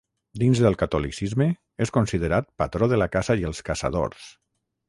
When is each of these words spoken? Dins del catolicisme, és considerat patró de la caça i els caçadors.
Dins 0.43 0.61
del 0.63 0.77
catolicisme, 0.81 1.47
és 1.87 1.93
considerat 1.99 2.51
patró 2.63 2.91
de 2.95 3.01
la 3.03 3.09
caça 3.19 3.39
i 3.43 3.49
els 3.51 3.65
caçadors. 3.69 4.29